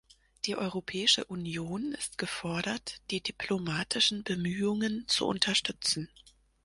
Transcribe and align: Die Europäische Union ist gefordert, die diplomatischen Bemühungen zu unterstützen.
Die 0.45 0.55
Europäische 0.55 1.25
Union 1.25 1.91
ist 1.93 2.17
gefordert, 2.17 3.03
die 3.11 3.21
diplomatischen 3.21 4.23
Bemühungen 4.23 5.07
zu 5.07 5.27
unterstützen. 5.27 6.09